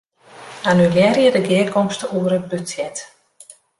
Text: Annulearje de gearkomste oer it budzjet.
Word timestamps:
Annulearje 0.69 1.27
de 1.35 1.41
gearkomste 1.47 2.05
oer 2.17 2.33
it 2.39 2.45
budzjet. 2.51 2.97